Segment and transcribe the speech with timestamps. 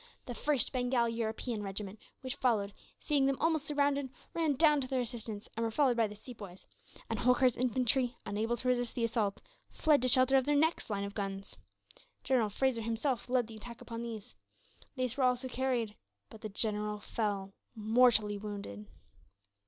[0.25, 5.01] The 1st Bengal European regiment, which followed, seeing them almost surrounded, ran down to their
[5.01, 6.65] assistance; and were followed by the Sepoys;
[7.07, 11.03] and Holkar's infantry, unable to resist the assault, fled to shelter of their next line
[11.03, 11.55] of guns.
[12.23, 14.33] General Fraser himself led the attack upon these.
[14.95, 15.95] They were also carried;
[16.31, 18.87] but the general fell, mortally wounded.